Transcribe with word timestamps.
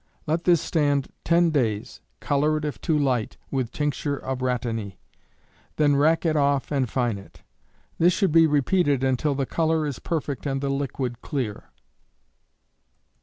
Let 0.25 0.45
this 0.45 0.59
stand 0.59 1.09
ten 1.23 1.51
days; 1.51 2.01
color 2.19 2.57
if 2.65 2.81
too 2.81 2.97
light, 2.97 3.37
with 3.51 3.71
tincture 3.71 4.17
of 4.17 4.39
rhatany, 4.41 4.97
then 5.75 5.95
rack 5.95 6.25
it 6.25 6.35
off 6.35 6.71
and 6.71 6.89
fine 6.89 7.19
it. 7.19 7.43
This 7.99 8.11
should 8.11 8.31
be 8.31 8.47
repeated 8.47 9.03
until 9.03 9.35
the 9.35 9.45
color 9.45 9.85
is 9.85 9.99
perfect 9.99 10.47
and 10.47 10.59
the 10.59 10.69
liquid 10.71 11.21
clear. 11.21 11.65